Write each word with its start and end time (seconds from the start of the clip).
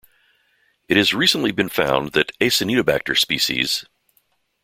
It 0.89 0.97
has 0.97 1.13
recently 1.13 1.51
been 1.51 1.69
found 1.69 2.13
that 2.13 2.31
"Acinetobacter" 2.41 3.13
sp. 3.13 3.85